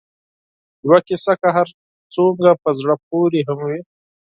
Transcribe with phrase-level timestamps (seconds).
[0.85, 1.67] یوه کیسه که هر
[2.13, 3.81] څومره په زړه پورې هم وي